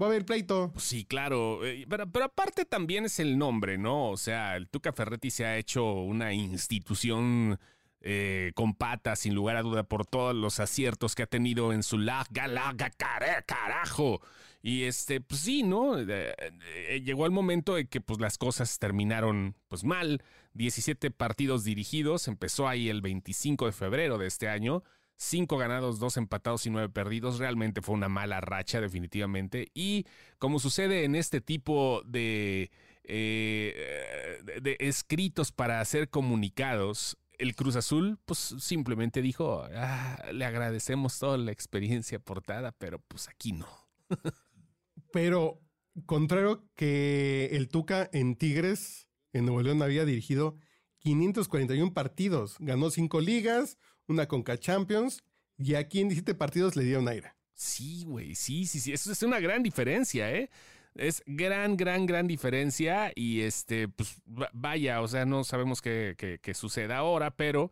Va 0.00 0.06
a 0.06 0.09
haber 0.11 0.25
pleito. 0.25 0.73
Sí, 0.77 1.05
claro. 1.05 1.61
Pero, 1.89 2.11
pero, 2.11 2.25
aparte 2.27 2.65
también 2.65 3.05
es 3.05 3.19
el 3.19 3.37
nombre, 3.37 3.79
¿no? 3.79 4.11
O 4.11 4.17
sea, 4.17 4.56
el 4.56 4.69
Tuca 4.69 4.93
Ferretti 4.93 5.31
se 5.31 5.45
ha 5.45 5.56
hecho 5.56 5.93
una 5.93 6.33
institución 6.33 7.59
eh, 8.00 8.53
con 8.55 8.75
patas, 8.75 9.19
sin 9.19 9.35
lugar 9.35 9.56
a 9.56 9.62
duda, 9.62 9.83
por 9.83 10.06
todos 10.06 10.35
los 10.35 10.61
aciertos 10.61 11.17
que 11.17 11.25
ha 11.25 11.27
tenido 11.27 11.73
en 11.73 11.83
su 11.83 11.99
larga, 11.99 12.47
larga 12.47 12.91
carajo. 12.91 14.21
Y 14.62 14.85
este, 14.85 15.21
pues 15.21 15.41
sí, 15.41 15.65
¿no? 15.65 15.99
Eh, 15.99 16.35
eh, 16.39 17.03
llegó 17.05 17.27
el 17.27 17.33
momento 17.33 17.75
de 17.75 17.87
que 17.87 18.00
pues 18.00 18.21
las 18.21 18.39
cosas 18.39 18.79
terminaron 18.79 19.56
pues 19.69 19.83
mal. 19.83 20.23
17 20.55 21.11
partidos 21.11 21.65
dirigidos, 21.65 22.29
empezó 22.29 22.69
ahí 22.69 22.89
el 22.89 23.00
25 23.03 23.67
de 23.67 23.73
febrero 23.73 24.19
de 24.19 24.27
este 24.27 24.49
año. 24.49 24.83
Cinco 25.20 25.59
ganados, 25.59 25.99
dos 25.99 26.17
empatados 26.17 26.65
y 26.67 26.70
nueve 26.70 26.88
perdidos. 26.88 27.41
Realmente 27.41 27.82
fue 27.82 27.97
una 27.97 28.09
mala 28.09 28.41
racha, 28.41 28.81
definitivamente. 28.81 29.69
Y 29.75 30.06
como 30.38 30.61
sucede 30.61 31.05
en 31.05 31.17
este 31.17 31.41
tipo 31.41 32.03
de, 32.06 32.70
eh, 33.03 34.76
escritos 34.79 35.50
para 35.50 35.81
hacer 35.81 36.09
comunicados, 36.09 37.19
el 37.38 37.56
Cruz 37.56 37.75
Azul, 37.75 38.19
pues 38.26 38.55
simplemente 38.61 39.20
dijo, 39.20 39.65
ah, 39.75 40.25
le 40.32 40.44
agradecemos 40.44 41.19
toda 41.19 41.37
la 41.37 41.50
experiencia 41.50 42.19
aportada, 42.19 42.71
pero 42.73 43.00
pues 43.00 43.29
aquí 43.29 43.53
no. 43.53 43.67
pero, 45.12 45.61
contrario 46.06 46.64
que 46.76 47.50
el 47.53 47.69
Tuca 47.69 48.09
en 48.12 48.37
Tigres, 48.37 49.09
en 49.32 49.47
Nuevo 49.47 49.62
León 49.62 49.82
había 49.82 50.05
dirigido 50.05 50.56
541 51.00 51.93
partidos, 51.93 52.56
ganó 52.59 52.91
cinco 52.91 53.21
ligas, 53.21 53.79
una 54.09 54.27
Conca 54.27 54.59
Champions, 54.59 55.23
y 55.59 55.75
aquí 55.75 56.01
en 56.01 56.09
17 56.09 56.35
partidos 56.35 56.77
le 56.77 56.85
dieron 56.85 57.09
aire. 57.09 57.33
Sí, 57.55 58.05
güey, 58.07 58.35
sí, 58.35 58.67
sí, 58.67 58.81
sí, 58.81 58.93
eso 58.93 59.11
es 59.13 59.23
una 59.23 59.41
gran 59.41 59.63
diferencia, 59.63 60.31
¿eh? 60.33 60.51
Es 60.95 61.23
gran, 61.27 61.77
gran, 61.77 62.07
gran 62.07 62.27
diferencia 62.27 63.13
y 63.15 63.41
este, 63.43 63.89
pues 63.89 64.17
vaya, 64.53 65.01
o 65.01 65.09
sea, 65.09 65.25
no 65.25 65.45
sabemos 65.45 65.81
qué, 65.81 66.15
qué, 66.19 66.39
qué 66.41 66.55
suceda 66.55 66.97
ahora, 66.99 67.31
pero 67.37 67.71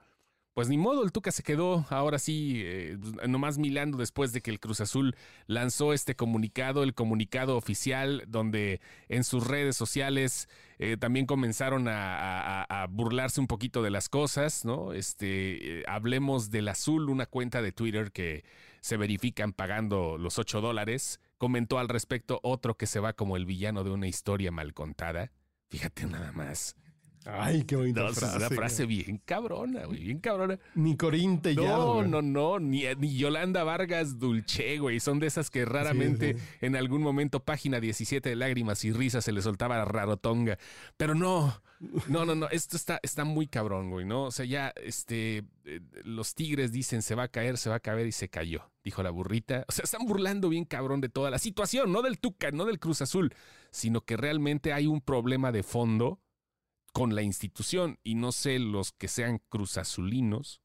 pues 0.56 0.70
ni 0.70 0.79
modo, 0.79 1.05
el 1.05 1.12
Tuca 1.12 1.32
se 1.32 1.43
quedó 1.43 1.85
ahora 1.91 2.19
sí, 2.19 2.62
eh, 2.64 2.97
nomás 3.29 3.58
milando 3.58 3.99
después 3.99 4.32
de 4.32 4.41
que 4.41 4.50
el 4.50 4.58
Cruz 4.58 4.81
Azul 4.81 5.14
lanzó 5.47 5.93
este 5.93 6.17
comunicado, 6.17 6.82
el 6.82 6.94
comunicado 6.94 7.58
oficial, 7.58 8.25
donde 8.26 8.81
en 9.11 9.23
sus 9.23 9.47
redes 9.47 9.76
sociales 9.76 10.49
eh, 10.79 10.97
también 10.99 11.26
comenzaron 11.26 11.88
a, 11.91 12.87
burlarse 12.88 13.38
un 13.38 13.49
poquito 13.49 13.83
de 13.83 13.90
las 13.90 14.09
cosas, 14.09 14.64
¿no? 14.64 14.95
Este, 14.95 15.80
eh, 15.80 15.85
hablemos 15.87 16.50
del 16.50 16.69
Azul, 16.69 17.11
una 17.11 17.26
cuenta 17.26 17.61
de 17.61 17.73
Twitter 17.73 18.11
que 18.11 18.42
se 18.80 18.97
verifican 18.97 19.52
pagando 19.52 20.16
los 20.16 20.38
8 20.38 20.62
dólares. 20.62 21.21
Comentó 21.37 21.78
al 21.78 21.90
respecto 21.90 22.40
otro 22.42 22.78
que 22.78 22.87
se 22.87 22.99
va 22.99 23.12
como 23.12 23.37
el 23.37 23.45
villano 23.45 23.85
de 23.85 23.90
una 23.90 24.09
historia 24.09 24.50
mal 24.52 24.73
contada. 24.73 25.33
Fíjate 25.69 26.07
nada 26.07 26.33
más. 26.33 26.76
Ay, 27.26 27.64
qué 27.64 27.75
bonita 27.75 28.02
no, 28.02 28.12
frase. 28.12 28.37
Es 28.37 28.47
una 28.47 28.50
frase 28.50 28.87
bien 28.87 29.21
cabrona, 29.25 29.85
güey, 29.87 30.04
bien 30.04 30.21
cabrona. 30.21 30.59
Ni 30.75 30.97
Corín 30.97 31.35
No, 31.35 31.40
Tellado. 31.40 32.04
no, 32.04 32.23
no, 32.23 32.59
ni, 32.61 32.85
ni, 32.99 33.16
Yolanda 33.16 33.64
Vargas 33.64 34.18
Dulce, 34.18 34.78
güey. 34.78 35.00
Son 35.00 35.18
de 35.18 35.26
esas 35.26 35.50
que 35.50 35.64
raramente 35.64 36.35
sí, 36.35 36.38
sí. 36.38 36.66
en 36.66 36.76
algún 36.76 37.02
momento, 37.02 37.40
página 37.40 37.80
17 37.80 38.28
de 38.28 38.37
lágrimas 38.37 38.85
y 38.85 38.92
risas, 38.92 39.25
se 39.25 39.33
le 39.33 39.42
soltaba 39.42 39.76
la 39.76 39.85
rarotonga. 39.85 40.56
Pero 40.97 41.14
no, 41.14 41.61
no, 42.09 42.25
no, 42.25 42.35
no. 42.35 42.49
Esto 42.49 42.76
está, 42.76 43.00
está 43.02 43.25
muy 43.25 43.49
cabrón, 43.49 43.90
güey, 43.90 44.06
¿no? 44.06 44.25
O 44.25 44.30
sea, 44.30 44.47
ya, 44.47 44.73
este, 44.76 45.45
eh, 45.64 45.80
los 46.04 46.35
tigres 46.35 46.71
dicen 46.73 47.02
se 47.02 47.14
va 47.14 47.25
a 47.25 47.28
caer, 47.28 47.59
se 47.59 47.71
va 47.71 47.76
a 47.76 47.80
caer 47.80 48.06
y 48.06 48.12
se 48.12 48.28
cayó, 48.28 48.71
dijo 48.85 49.02
la 49.02 49.11
burrita. 49.11 49.64
O 49.68 49.73
sea, 49.73 49.83
están 49.83 50.06
burlando 50.06 50.49
bien 50.49 50.64
cabrón 50.64 51.00
de 51.00 51.09
toda 51.09 51.30
la 51.30 51.38
situación, 51.38 51.90
no 51.90 52.02
del 52.02 52.18
Tuca, 52.18 52.52
no 52.52 52.64
del 52.64 52.78
Cruz 52.78 53.02
Azul, 53.02 53.35
sino 53.71 54.02
que 54.02 54.16
realmente 54.16 54.73
hay 54.73 54.87
un 54.87 55.00
problema 55.00 55.50
de 55.50 55.64
fondo 55.64 56.21
con 56.97 57.15
la 57.15 57.21
institución 57.21 57.99
y 58.03 58.15
no 58.15 58.33
sé 58.33 58.59
los 58.59 58.93
que 58.93 59.09
sean 59.09 59.43
cruzazulinos 59.50 60.62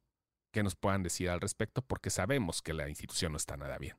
que 0.54 0.64
nos 0.64 0.78
puedan 0.78 1.04
decir 1.04 1.30
al 1.30 1.42
respecto 1.42 1.82
porque 1.82 2.10
sabemos 2.10 2.62
que 2.62 2.74
la 2.74 2.88
institución 2.88 3.34
no 3.34 3.38
está 3.38 3.58
nada 3.58 3.78
bien. 3.78 3.98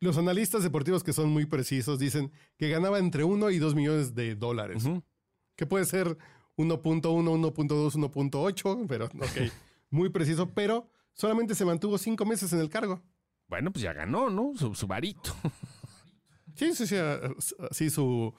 Los 0.00 0.18
analistas 0.18 0.64
deportivos 0.64 1.04
que 1.04 1.12
son 1.12 1.30
muy 1.30 1.46
precisos 1.46 2.00
dicen 2.00 2.32
que 2.58 2.68
ganaba 2.68 2.98
entre 2.98 3.22
1 3.22 3.50
y 3.50 3.60
2 3.60 3.76
millones 3.76 4.16
de 4.16 4.34
dólares, 4.34 4.84
uh 4.86 4.88
-huh. 4.88 5.04
que 5.54 5.66
puede 5.66 5.84
ser 5.84 6.18
1.1, 6.56 7.00
1.2, 7.00 7.94
1.8, 7.94 8.86
pero 8.88 9.04
ok, 9.04 9.52
muy 9.90 10.08
preciso, 10.08 10.52
pero 10.52 10.90
solamente 11.12 11.54
se 11.54 11.64
mantuvo 11.64 11.96
cinco 11.96 12.24
meses 12.26 12.52
en 12.52 12.58
el 12.58 12.70
cargo. 12.70 13.04
Bueno, 13.46 13.70
pues 13.70 13.84
ya 13.84 13.92
ganó, 13.92 14.30
¿no? 14.30 14.50
Su, 14.56 14.74
su 14.74 14.88
varito. 14.88 15.32
Sí, 16.56 16.74
sí, 16.74 16.86
sí, 16.86 16.96
sí 17.70 17.90
su, 17.90 18.34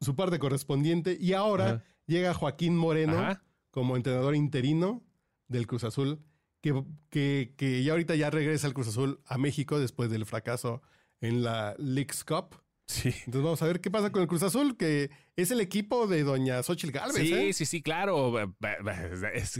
su 0.00 0.14
parte 0.14 0.38
correspondiente. 0.38 1.16
Y 1.20 1.32
ahora 1.32 1.66
Ajá. 1.66 1.84
llega 2.06 2.34
Joaquín 2.34 2.76
Moreno 2.76 3.18
Ajá. 3.18 3.42
como 3.70 3.96
entrenador 3.96 4.34
interino 4.34 5.02
del 5.48 5.66
Cruz 5.66 5.84
Azul, 5.84 6.20
que, 6.60 6.84
que, 7.10 7.54
que 7.56 7.82
ya 7.82 7.92
ahorita 7.92 8.14
ya 8.14 8.30
regresa 8.30 8.66
el 8.66 8.74
Cruz 8.74 8.88
Azul 8.88 9.20
a 9.26 9.38
México 9.38 9.78
después 9.78 10.10
del 10.10 10.26
fracaso 10.26 10.82
en 11.20 11.42
la 11.42 11.74
Leagues 11.78 12.24
Cup. 12.24 12.56
Sí. 12.92 13.08
Entonces 13.08 13.42
vamos 13.42 13.62
a 13.62 13.66
ver 13.66 13.80
qué 13.80 13.90
pasa 13.90 14.12
con 14.12 14.20
el 14.20 14.28
Cruz 14.28 14.42
Azul, 14.42 14.76
que 14.76 15.10
es 15.34 15.50
el 15.50 15.60
equipo 15.60 16.06
de 16.06 16.24
doña 16.24 16.62
Xochitl 16.62 16.92
Galvez. 16.92 17.26
Sí, 17.26 17.32
¿eh? 17.32 17.52
sí, 17.52 17.64
sí, 17.64 17.82
claro. 17.82 18.34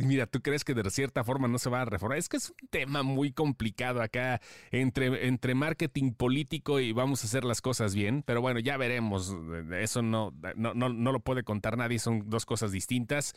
Mira, 0.05 0.27
tú 0.27 0.43
crees 0.43 0.65
que 0.65 0.75
de 0.75 0.89
cierta 0.91 1.25
forma 1.25 1.49
no 1.49 1.59
se 1.59 1.71
va 1.71 1.81
a 1.81 1.85
reformar. 1.87 2.19
Es 2.19 2.29
que 2.29 2.37
es 2.37 2.51
un 2.51 2.69
tema 2.69 3.03
muy 3.03 3.33
complicado 3.33 4.03
acá 4.03 4.41
entre, 4.71 5.27
entre 5.27 5.55
marketing 5.55 6.13
político 6.13 6.79
y 6.79 6.93
vamos 6.93 7.23
a 7.25 7.27
hacer 7.27 7.45
las 7.45 7.63
cosas 7.63 7.95
bien. 7.95 8.23
Pero 8.23 8.43
bueno, 8.43 8.61
ya 8.61 8.77
veremos. 8.77 9.35
Eso 9.73 10.03
no, 10.03 10.35
no, 10.55 10.75
no, 10.75 10.91
no 10.91 11.13
lo 11.13 11.21
puede 11.21 11.43
contar 11.43 11.79
nadie. 11.79 11.99
Son 11.99 12.29
dos 12.29 12.45
cosas 12.45 12.71
distintas. 12.71 13.35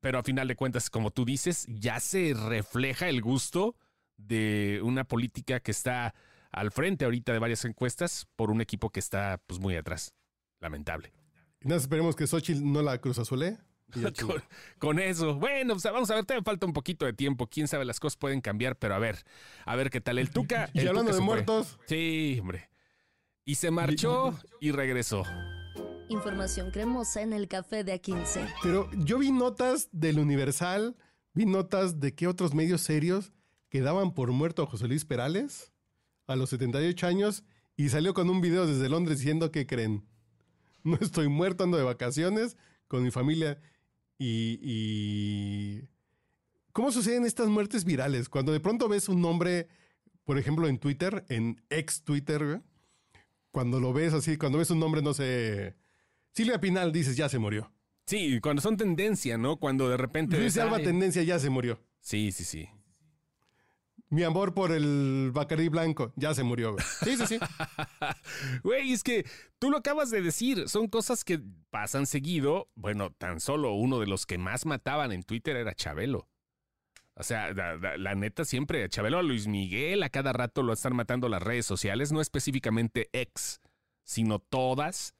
Pero 0.00 0.18
a 0.18 0.22
final 0.22 0.48
de 0.48 0.56
cuentas, 0.56 0.90
como 0.90 1.10
tú 1.10 1.24
dices, 1.24 1.66
ya 1.68 2.00
se 2.00 2.34
refleja 2.34 3.08
el 3.08 3.22
gusto 3.22 3.76
de 4.16 4.80
una 4.82 5.04
política 5.04 5.60
que 5.60 5.70
está 5.70 6.14
al 6.50 6.70
frente 6.70 7.04
ahorita 7.04 7.32
de 7.32 7.38
varias 7.38 7.64
encuestas 7.64 8.26
por 8.36 8.50
un 8.50 8.60
equipo 8.60 8.90
que 8.90 9.00
está 9.00 9.40
pues 9.46 9.60
muy 9.60 9.76
atrás. 9.76 10.14
Lamentable. 10.60 11.12
Y 11.60 11.68
nada, 11.68 11.80
esperemos 11.80 12.16
que 12.16 12.26
Xochitl 12.26 12.62
no 12.64 12.82
la 12.82 12.98
Cruz 12.98 13.18
Azulé. 13.18 13.58
Y 13.94 14.00
ya 14.00 14.12
con, 14.26 14.42
con 14.78 14.98
eso. 14.98 15.34
Bueno, 15.36 15.74
pues 15.74 15.84
vamos 15.84 16.10
a 16.10 16.14
ver, 16.14 16.24
todavía 16.24 16.44
falta 16.44 16.66
un 16.66 16.72
poquito 16.72 17.06
de 17.06 17.12
tiempo. 17.12 17.46
Quién 17.46 17.68
sabe, 17.68 17.84
las 17.84 18.00
cosas 18.00 18.16
pueden 18.16 18.40
cambiar, 18.40 18.76
pero 18.76 18.94
a 18.94 18.98
ver, 18.98 19.24
a 19.64 19.76
ver 19.76 19.90
qué 19.90 20.00
tal. 20.00 20.18
El 20.18 20.30
Tuca. 20.30 20.70
Y 20.74 20.80
el 20.80 20.88
hablando 20.88 21.10
Tuca 21.10 21.20
de 21.20 21.24
muertos, 21.24 21.78
Sí, 21.86 22.38
hombre. 22.40 22.70
Y 23.44 23.54
se 23.54 23.70
marchó 23.70 24.38
y 24.60 24.72
regresó. 24.72 25.24
Información 26.10 26.70
cremosa 26.70 27.22
en 27.22 27.32
el 27.32 27.48
café 27.48 27.84
de 27.84 28.00
A15. 28.00 28.46
pero 28.62 28.90
yo 28.92 29.18
vi 29.18 29.30
notas 29.30 29.88
del 29.92 30.18
Universal, 30.18 30.96
vi 31.32 31.46
notas 31.46 32.00
de 32.00 32.14
que 32.14 32.26
otros 32.26 32.54
medios 32.54 32.82
serios 32.82 33.32
que 33.68 33.80
daban 33.80 34.12
por 34.14 34.32
muerto 34.32 34.62
a 34.62 34.66
José 34.66 34.86
Luis 34.88 35.04
Perales 35.04 35.72
a 36.28 36.36
los 36.36 36.50
78 36.50 37.06
años 37.06 37.42
y 37.76 37.88
salió 37.88 38.14
con 38.14 38.30
un 38.30 38.40
video 38.40 38.66
desde 38.66 38.88
Londres 38.88 39.18
diciendo 39.18 39.50
que 39.50 39.66
creen. 39.66 40.04
No 40.84 40.96
estoy 41.00 41.28
muerto, 41.28 41.64
ando 41.64 41.76
de 41.76 41.82
vacaciones 41.82 42.56
con 42.86 43.02
mi 43.02 43.10
familia 43.10 43.60
y, 44.16 44.60
y... 44.62 45.88
¿Cómo 46.72 46.92
suceden 46.92 47.24
estas 47.26 47.48
muertes 47.48 47.84
virales? 47.84 48.28
Cuando 48.28 48.52
de 48.52 48.60
pronto 48.60 48.88
ves 48.88 49.08
un 49.08 49.20
nombre, 49.20 49.68
por 50.24 50.38
ejemplo, 50.38 50.68
en 50.68 50.78
Twitter, 50.78 51.24
en 51.28 51.60
ex 51.68 52.04
Twitter, 52.04 52.62
cuando 53.50 53.80
lo 53.80 53.92
ves 53.92 54.14
así, 54.14 54.36
cuando 54.36 54.58
ves 54.58 54.70
un 54.70 54.78
nombre, 54.78 55.02
no 55.02 55.12
sé, 55.14 55.74
Silvia 56.32 56.60
Pinal, 56.60 56.92
dices, 56.92 57.16
ya 57.16 57.28
se 57.28 57.40
murió. 57.40 57.72
Sí, 58.06 58.38
cuando 58.40 58.62
son 58.62 58.76
tendencia, 58.76 59.36
¿no? 59.36 59.58
Cuando 59.58 59.88
de 59.88 59.96
repente. 59.96 60.38
Luis 60.38 60.56
Alba 60.56 60.76
ay. 60.76 60.84
Tendencia 60.84 61.22
ya 61.24 61.38
se 61.38 61.50
murió. 61.50 61.80
Sí, 62.00 62.32
sí, 62.32 62.44
sí. 62.44 62.68
Mi 64.10 64.22
amor 64.22 64.54
por 64.54 64.72
el 64.72 65.30
Bacardí 65.34 65.68
Blanco 65.68 66.12
ya 66.16 66.32
se 66.32 66.42
murió. 66.42 66.72
güey. 66.72 66.84
Sí, 67.04 67.16
sí, 67.16 67.26
sí. 67.26 67.38
Güey, 68.62 68.92
es 68.92 69.02
que 69.02 69.26
tú 69.58 69.70
lo 69.70 69.76
acabas 69.76 70.10
de 70.10 70.22
decir, 70.22 70.68
son 70.68 70.88
cosas 70.88 71.24
que 71.24 71.40
pasan 71.70 72.06
seguido. 72.06 72.70
Bueno, 72.74 73.10
tan 73.10 73.40
solo 73.40 73.74
uno 73.74 74.00
de 74.00 74.06
los 74.06 74.24
que 74.24 74.38
más 74.38 74.64
mataban 74.64 75.12
en 75.12 75.22
Twitter 75.22 75.56
era 75.56 75.74
Chabelo. 75.74 76.26
O 77.14 77.22
sea, 77.24 77.52
la, 77.52 78.14
neta 78.14 78.44
siempre, 78.44 78.88
Chabelo, 78.88 79.18
a 79.18 79.22
Luis 79.22 79.48
Miguel, 79.48 80.04
a 80.04 80.08
cada 80.08 80.32
rato 80.32 80.62
lo 80.62 80.72
están 80.72 80.94
matando 80.94 81.28
las 81.28 81.42
redes 81.42 81.66
sociales, 81.66 82.12
no 82.12 82.20
específicamente 82.20 83.10
ex, 83.12 83.60
sino 84.04 84.38
todas. 84.38 85.14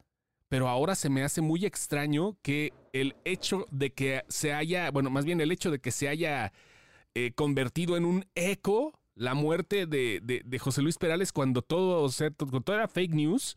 Pero 0.48 0.68
ahora 0.68 0.94
se 0.94 1.10
me 1.10 1.24
hace 1.24 1.40
muy 1.40 1.66
extraño 1.66 2.38
que 2.40 2.72
el 2.92 3.16
hecho 3.24 3.66
de 3.70 3.92
que 3.92 4.22
se 4.28 4.54
haya, 4.54 4.90
bueno, 4.92 5.10
más 5.10 5.24
bien 5.24 5.40
el 5.40 5.50
hecho 5.50 5.72
de 5.72 5.80
que 5.80 5.90
se 5.90 6.08
haya 6.08 6.52
eh, 7.26 7.32
convertido 7.34 7.96
en 7.96 8.04
un 8.04 8.24
eco 8.34 8.92
la 9.14 9.34
muerte 9.34 9.86
de, 9.86 10.20
de- 10.22 10.58
José 10.58 10.82
Luis 10.82 10.96
Perales 10.98 11.32
cuando 11.32 11.62
todo, 11.62 12.02
o 12.02 12.08
sea, 12.10 12.30
to- 12.30 12.46
todo 12.46 12.76
era 12.76 12.86
fake 12.88 13.14
news. 13.14 13.56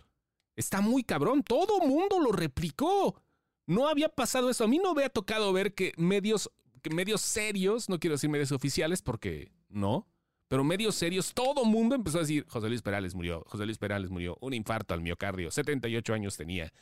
Está 0.56 0.82
muy 0.82 1.03
cabrón. 1.03 1.44
Todo 1.44 1.80
mundo 1.80 2.20
lo 2.20 2.32
replicó. 2.32 3.22
No 3.68 3.88
había 3.88 4.10
pasado 4.10 4.50
eso. 4.50 4.63
A 4.63 4.68
mí 4.68 4.80
no 4.84 4.94
me 4.94 5.03
ha 5.03 5.10
tocado 5.10 5.53
ver 5.53 5.74
que 5.74 5.94
medios, 5.98 6.50
que 6.82 6.89
medios 6.89 7.22
serios, 7.22 7.89
no 7.89 8.00
quiero 8.00 8.15
decir 8.15 8.30
medios 8.30 8.51
oficiales 8.51 9.01
porque 9.01 9.51
no, 9.70 10.08
pero 10.48 10.63
medios 10.63 10.96
serios, 10.96 11.34
todo 11.34 11.63
mundo 11.63 11.96
empezó 11.96 12.18
a 12.18 12.22
decir, 12.22 12.46
José 12.50 12.68
Luis 12.68 12.82
Perales 12.82 13.13
murió, 13.15 13.44
José 13.48 13.65
Luis 13.65 13.77
Perales 13.77 14.10
murió, 14.10 14.38
un 14.41 14.53
infarto 14.53 14.94
al 14.94 15.00
miocardio, 15.01 15.50
78 15.51 16.13
años 16.13 16.36
tenía. 16.36 16.74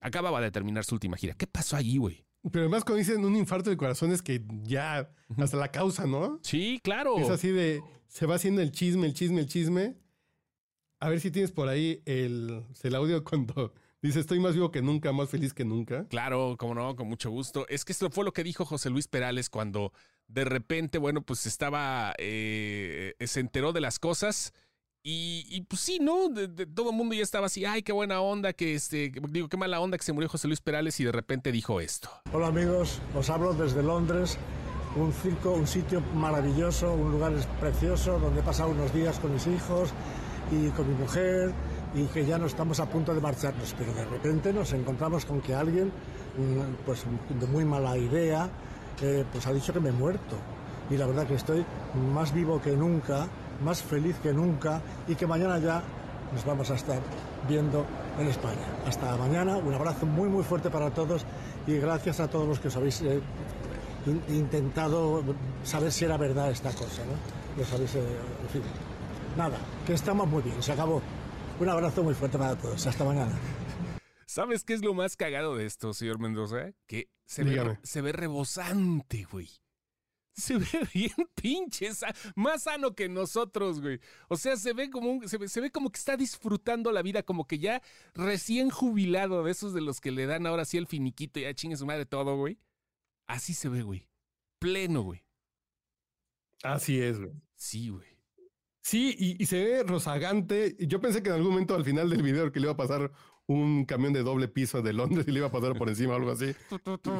Acababa 0.00 0.40
de 0.40 0.50
terminar 0.50 0.84
su 0.84 0.94
última 0.96 1.16
gira. 1.16 1.34
¿Qué 1.34 1.46
pasó 1.46 1.76
allí, 1.76 1.96
güey? 1.96 2.23
Pero 2.50 2.64
además 2.64 2.84
cuando 2.84 2.98
dicen 2.98 3.24
un 3.24 3.36
infarto 3.36 3.70
de 3.70 3.76
corazón 3.76 4.12
es 4.12 4.20
que 4.20 4.42
ya 4.62 5.10
hasta 5.38 5.56
la 5.56 5.70
causa, 5.70 6.06
¿no? 6.06 6.40
Sí, 6.42 6.78
claro. 6.82 7.18
Es 7.18 7.30
así 7.30 7.48
de, 7.48 7.82
se 8.06 8.26
va 8.26 8.34
haciendo 8.34 8.60
el 8.60 8.70
chisme, 8.70 9.06
el 9.06 9.14
chisme, 9.14 9.40
el 9.40 9.46
chisme. 9.46 9.96
A 11.00 11.08
ver 11.08 11.20
si 11.20 11.30
tienes 11.30 11.52
por 11.52 11.68
ahí 11.68 12.02
el, 12.04 12.64
el 12.82 12.94
audio 12.94 13.24
cuando 13.24 13.72
dice 14.02 14.20
estoy 14.20 14.40
más 14.40 14.54
vivo 14.54 14.70
que 14.70 14.82
nunca, 14.82 15.12
más 15.12 15.30
feliz 15.30 15.54
que 15.54 15.64
nunca. 15.64 16.06
Claro, 16.08 16.56
como 16.58 16.74
no, 16.74 16.94
con 16.96 17.08
mucho 17.08 17.30
gusto. 17.30 17.66
Es 17.68 17.84
que 17.84 17.92
esto 17.92 18.10
fue 18.10 18.24
lo 18.24 18.32
que 18.32 18.44
dijo 18.44 18.64
José 18.64 18.90
Luis 18.90 19.08
Perales 19.08 19.48
cuando 19.48 19.92
de 20.28 20.44
repente, 20.44 20.98
bueno, 20.98 21.22
pues 21.22 21.46
estaba, 21.46 22.14
eh, 22.18 23.14
se 23.20 23.40
enteró 23.40 23.72
de 23.72 23.80
las 23.80 23.98
cosas 23.98 24.52
y, 25.06 25.44
y, 25.50 25.60
pues 25.60 25.82
sí, 25.82 25.98
¿no? 26.00 26.28
De, 26.30 26.48
de- 26.48 26.64
todo 26.64 26.88
el 26.90 26.96
mundo 26.96 27.14
ya 27.14 27.22
estaba 27.22 27.46
así, 27.46 27.66
ay, 27.66 27.82
qué 27.82 27.92
buena 27.92 28.20
onda 28.22 28.54
que, 28.54 28.74
este, 28.74 29.12
digo, 29.28 29.48
qué 29.48 29.58
mala 29.58 29.78
onda 29.78 29.98
que 29.98 30.04
se 30.04 30.14
murió 30.14 30.30
José 30.30 30.48
Luis 30.48 30.62
Perales 30.62 30.98
y 30.98 31.04
de 31.04 31.12
repente 31.12 31.52
dijo 31.52 31.78
esto. 31.80 32.08
Hola 32.32 32.46
amigos, 32.46 33.02
os 33.14 33.28
hablo 33.28 33.52
desde 33.52 33.82
Londres, 33.82 34.38
un 34.96 35.12
circo, 35.12 35.50
un 35.52 35.66
sitio 35.66 36.00
maravilloso, 36.14 36.90
un 36.94 37.12
lugar 37.12 37.34
precioso 37.60 38.18
donde 38.18 38.40
he 38.40 38.42
pasado 38.42 38.70
unos 38.70 38.94
días 38.94 39.18
con 39.18 39.34
mis 39.34 39.46
hijos 39.46 39.90
y 40.50 40.68
con 40.70 40.88
mi 40.88 40.94
mujer 40.94 41.52
y 41.94 42.06
que 42.06 42.24
ya 42.24 42.38
no 42.38 42.46
estamos 42.46 42.80
a 42.80 42.88
punto 42.88 43.14
de 43.14 43.20
marcharnos, 43.20 43.74
pero 43.76 43.92
de 43.92 44.06
repente 44.06 44.54
nos 44.54 44.72
encontramos 44.72 45.26
con 45.26 45.42
que 45.42 45.54
alguien, 45.54 45.88
mm, 45.88 46.84
pues 46.86 47.04
de 47.28 47.46
muy 47.46 47.66
mala 47.66 47.98
idea, 47.98 48.48
eh, 49.02 49.22
pues 49.30 49.46
ha 49.46 49.52
dicho 49.52 49.72
que 49.74 49.80
me 49.80 49.90
he 49.90 49.92
muerto. 49.92 50.36
Y 50.90 50.96
la 50.96 51.06
verdad 51.06 51.26
que 51.26 51.34
estoy 51.34 51.64
más 52.14 52.32
vivo 52.34 52.60
que 52.62 52.72
nunca, 52.72 53.28
más 53.62 53.82
feliz 53.82 54.16
que 54.22 54.32
nunca 54.32 54.80
y 55.08 55.14
que 55.14 55.26
mañana 55.26 55.58
ya 55.58 55.82
nos 56.32 56.44
vamos 56.44 56.70
a 56.70 56.74
estar 56.74 57.00
viendo 57.48 57.86
en 58.18 58.26
España. 58.28 58.66
Hasta 58.86 59.16
mañana, 59.16 59.56
un 59.56 59.72
abrazo 59.74 60.06
muy 60.06 60.28
muy 60.28 60.42
fuerte 60.42 60.70
para 60.70 60.90
todos 60.90 61.24
y 61.66 61.76
gracias 61.76 62.20
a 62.20 62.28
todos 62.28 62.46
los 62.48 62.60
que 62.60 62.68
os 62.68 62.76
habéis 62.76 63.00
eh, 63.02 63.20
in- 64.06 64.22
intentado 64.28 65.22
saber 65.62 65.92
si 65.92 66.04
era 66.04 66.16
verdad 66.16 66.50
esta 66.50 66.70
cosa, 66.72 67.02
¿no? 67.04 67.60
Los 67.60 67.72
habéis, 67.72 67.94
eh, 67.94 68.00
en 68.42 68.48
fin, 68.48 68.62
nada, 69.36 69.56
que 69.86 69.92
estamos 69.94 70.26
muy 70.26 70.42
bien, 70.42 70.62
se 70.62 70.72
acabó. 70.72 71.00
Un 71.60 71.68
abrazo 71.68 72.02
muy 72.02 72.14
fuerte 72.14 72.36
para 72.36 72.56
todos, 72.56 72.84
hasta 72.86 73.04
mañana. 73.04 73.32
¿Sabes 74.26 74.64
qué 74.64 74.74
es 74.74 74.82
lo 74.84 74.94
más 74.94 75.16
cagado 75.16 75.54
de 75.54 75.66
esto, 75.66 75.94
señor 75.94 76.18
Mendoza? 76.18 76.72
Que 76.88 77.08
se, 77.26 77.44
ve, 77.44 77.78
se 77.84 78.00
ve 78.00 78.10
rebosante, 78.10 79.24
güey. 79.30 79.48
Se 80.36 80.58
ve 80.58 80.66
bien 80.92 81.12
pinche, 81.34 81.90
más 82.34 82.64
sano 82.64 82.94
que 82.94 83.08
nosotros, 83.08 83.80
güey. 83.80 84.00
O 84.28 84.36
sea, 84.36 84.56
se 84.56 84.72
ve 84.72 84.90
como 84.90 85.10
un- 85.12 85.28
se, 85.28 85.38
ve, 85.38 85.48
se 85.48 85.60
ve 85.60 85.70
como 85.70 85.90
que 85.92 85.98
está 85.98 86.16
disfrutando 86.16 86.90
la 86.92 87.02
vida, 87.02 87.22
como 87.22 87.46
que 87.46 87.58
ya 87.58 87.80
recién 88.14 88.68
jubilado 88.70 89.44
de 89.44 89.52
esos 89.52 89.74
de 89.74 89.80
los 89.80 90.00
que 90.00 90.10
le 90.10 90.26
dan 90.26 90.46
ahora 90.46 90.64
sí 90.64 90.76
el 90.76 90.86
finiquito 90.88 91.38
y 91.38 91.42
ya 91.42 91.54
chingue 91.54 91.76
su 91.76 91.86
madre 91.86 92.04
todo, 92.06 92.36
güey. 92.36 92.58
Así 93.26 93.54
se 93.54 93.68
ve, 93.68 93.82
güey. 93.82 94.08
Pleno, 94.58 95.02
güey. 95.02 95.24
Así 96.62 97.00
es, 97.00 97.18
güey. 97.18 97.32
Sí, 97.54 97.88
güey. 97.90 98.06
Sí, 98.80 99.14
y, 99.18 99.42
y 99.42 99.46
se 99.46 99.64
ve 99.64 99.82
rozagante. 99.82 100.76
Yo 100.78 101.00
pensé 101.00 101.22
que 101.22 101.30
en 101.30 101.36
algún 101.36 101.52
momento 101.52 101.74
al 101.74 101.84
final 101.84 102.10
del 102.10 102.22
video 102.22 102.52
que 102.52 102.60
le 102.60 102.64
iba 102.66 102.72
a 102.72 102.76
pasar 102.76 103.12
un 103.46 103.84
camión 103.84 104.12
de 104.12 104.22
doble 104.22 104.48
piso 104.48 104.82
de 104.82 104.92
Londres 104.92 105.26
y 105.28 105.32
le 105.32 105.38
iba 105.38 105.48
a 105.48 105.52
pasar 105.52 105.76
por 105.76 105.88
encima 105.88 106.14
o 106.14 106.16
algo 106.16 106.30
así. 106.30 106.54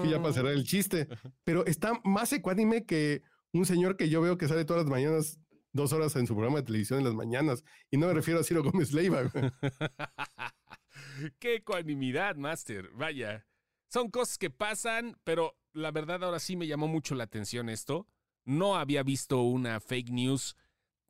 Y 0.04 0.11
ya 0.11 0.23
pasará 0.23 0.52
el 0.52 0.64
chiste. 0.64 1.09
Pero 1.45 1.66
está 1.66 2.00
más 2.04 2.33
ecuánime 2.33 2.85
que 2.85 3.23
un 3.52 3.66
señor 3.66 3.97
que 3.97 4.09
yo 4.09 4.21
veo 4.21 4.38
que 4.38 4.49
sale 4.49 4.64
todas 4.64 4.85
las 4.85 4.90
mañanas, 4.90 5.38
dos 5.73 5.93
horas 5.93 6.16
en 6.16 6.26
su 6.26 6.35
programa 6.35 6.59
de 6.59 6.64
televisión 6.64 7.00
en 7.00 7.04
las 7.04 7.14
mañanas. 7.14 7.64
Y 7.90 7.99
no 7.99 8.07
me 8.07 8.14
refiero 8.14 8.40
a 8.40 8.45
Ciro 8.45 8.62
Gómez 8.62 8.93
Leiva. 8.93 9.23
Qué 11.38 11.57
ecuanimidad, 11.57 12.37
Master. 12.37 12.90
Vaya. 12.95 13.47
Son 13.88 14.11
cosas 14.11 14.38
que 14.38 14.50
pasan, 14.50 15.16
pero 15.25 15.57
la 15.73 15.90
verdad 15.90 16.25
ahora 16.25 16.40
sí 16.40 16.57
me 16.57 16.66
llamó 16.66 16.88
mucho 16.88 17.14
la 17.14 17.25
atención 17.25 17.69
esto. 17.69 18.09
No 18.45 18.76
había 18.76 19.02
visto 19.02 19.43
una 19.43 19.81
fake 19.81 20.11
news 20.11 20.57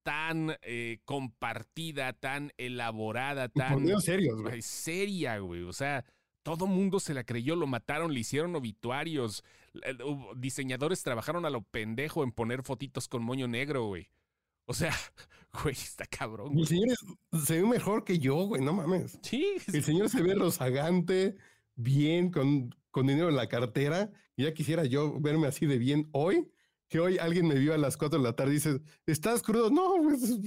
tan 0.04 0.56
eh, 0.62 1.00
compartida, 1.04 2.12
tan 2.12 2.52
elaborada, 2.58 3.48
tan 3.48 3.84
serios, 4.00 4.40
güey. 4.40 4.62
seria, 4.62 5.38
güey. 5.38 5.62
O 5.62 5.72
sea, 5.72 6.04
todo 6.42 6.66
mundo 6.66 7.00
se 7.00 7.14
la 7.14 7.24
creyó, 7.24 7.56
lo 7.56 7.66
mataron, 7.66 8.14
le 8.14 8.20
hicieron 8.20 8.54
obituarios. 8.54 9.42
Diseñadores 10.36 11.02
trabajaron 11.02 11.44
a 11.46 11.50
lo 11.50 11.62
pendejo 11.62 12.22
en 12.22 12.32
poner 12.32 12.62
fotitos 12.62 13.08
con 13.08 13.22
moño 13.24 13.48
negro, 13.48 13.86
güey. 13.86 14.08
O 14.66 14.74
sea, 14.74 14.92
güey, 15.62 15.74
está 15.74 16.06
cabrón. 16.06 16.56
El 16.58 16.66
señor 16.66 16.88
es- 16.90 17.44
se 17.46 17.60
ve 17.60 17.66
mejor 17.66 18.04
que 18.04 18.18
yo, 18.18 18.36
güey, 18.46 18.62
no 18.62 18.72
mames. 18.72 19.18
Sí, 19.22 19.56
El 19.72 19.82
señor 19.82 20.08
se 20.10 20.22
ve 20.22 20.34
rozagante, 20.34 21.36
bien, 21.74 22.30
con, 22.30 22.74
con 22.90 23.06
dinero 23.06 23.28
en 23.28 23.36
la 23.36 23.48
cartera. 23.48 24.10
Ya 24.36 24.52
quisiera 24.52 24.84
yo 24.84 25.18
verme 25.20 25.46
así 25.46 25.66
de 25.66 25.78
bien 25.78 26.08
hoy 26.12 26.48
que 26.88 27.00
hoy 27.00 27.18
alguien 27.18 27.46
me 27.46 27.54
vio 27.54 27.74
a 27.74 27.78
las 27.78 27.96
4 27.96 28.18
de 28.18 28.24
la 28.24 28.34
tarde 28.34 28.52
y 28.52 28.54
dice, 28.54 28.80
¿estás 29.06 29.42
crudo? 29.42 29.70
No, 29.70 29.94
pues 30.02 30.38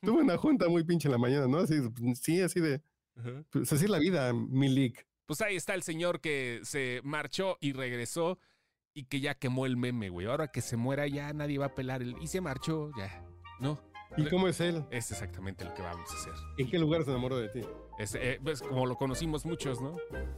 tuve 0.00 0.22
una 0.22 0.36
junta 0.36 0.68
muy 0.68 0.84
pinche 0.84 1.08
en 1.08 1.12
la 1.12 1.18
mañana, 1.18 1.46
¿no? 1.46 1.58
Así, 1.58 1.74
sí, 2.20 2.40
así 2.40 2.60
de, 2.60 2.82
pues 3.50 3.72
así 3.72 3.84
es 3.84 3.90
la 3.90 3.98
vida, 3.98 4.32
Milik. 4.32 5.06
Pues 5.26 5.40
ahí 5.42 5.56
está 5.56 5.74
el 5.74 5.82
señor 5.82 6.20
que 6.20 6.60
se 6.62 7.00
marchó 7.04 7.58
y 7.60 7.72
regresó 7.72 8.38
y 8.94 9.04
que 9.04 9.20
ya 9.20 9.34
quemó 9.34 9.66
el 9.66 9.76
meme, 9.76 10.08
güey. 10.08 10.26
Ahora 10.26 10.48
que 10.48 10.60
se 10.60 10.76
muera 10.76 11.06
ya 11.06 11.32
nadie 11.32 11.58
va 11.58 11.66
a 11.66 11.74
pelar 11.74 12.02
el... 12.02 12.16
Y 12.20 12.26
se 12.28 12.40
marchó, 12.40 12.90
ya, 12.96 13.24
¿no? 13.60 13.78
¿Y 14.16 14.28
cómo 14.28 14.48
es 14.48 14.60
él? 14.60 14.84
Es 14.90 15.10
exactamente 15.10 15.64
lo 15.64 15.74
que 15.74 15.82
vamos 15.82 16.10
a 16.10 16.14
hacer. 16.14 16.32
¿En 16.56 16.68
qué 16.70 16.78
lugar 16.78 17.04
se 17.04 17.10
enamoró 17.10 17.36
de 17.38 17.48
ti? 17.48 17.60
Es, 17.98 18.14
eh, 18.14 18.40
pues 18.42 18.62
como 18.62 18.86
lo 18.86 18.96
conocimos 18.96 19.44
muchos, 19.44 19.80
¿no? 19.80 19.96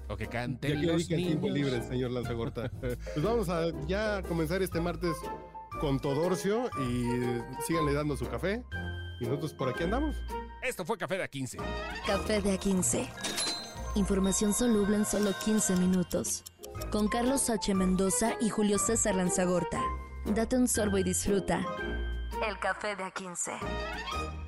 O 0.08 0.16
que 0.16 0.26
canten 0.26 0.74
Ya 0.74 0.80
que 0.80 0.86
los 0.86 1.02
el 1.02 1.06
tiempo 1.08 1.46
niños. 1.46 1.70
libre, 1.72 1.82
señor 1.82 2.10
Lanzagorta. 2.10 2.70
pues 2.80 2.98
vamos 3.22 3.48
a 3.48 3.66
ya 3.86 4.22
comenzar 4.22 4.62
este 4.62 4.80
martes 4.80 5.14
con 5.80 6.00
Todorcio 6.00 6.68
y 6.82 7.62
síganle 7.66 7.94
dando 7.94 8.16
su 8.16 8.26
café. 8.28 8.62
Y 9.20 9.24
nosotros 9.24 9.54
por 9.54 9.68
aquí 9.68 9.84
andamos. 9.84 10.16
Esto 10.62 10.84
fue 10.84 10.98
Café 10.98 11.16
de 11.18 11.24
A15. 11.30 11.58
Café 12.06 12.40
de 12.42 12.58
A15. 12.58 13.08
Información 13.94 14.52
soluble 14.52 14.96
en 14.96 15.04
solo 15.04 15.32
15 15.44 15.76
minutos. 15.76 16.44
Con 16.90 17.08
Carlos 17.08 17.50
H. 17.50 17.74
Mendoza 17.74 18.32
y 18.40 18.48
Julio 18.48 18.78
César 18.78 19.14
Lanzagorta. 19.14 19.80
Date 20.26 20.56
un 20.56 20.68
sorbo 20.68 20.98
y 20.98 21.02
disfruta. 21.02 21.66
El 22.46 22.58
café 22.58 22.96
de 22.96 23.04
A15. 23.04 24.39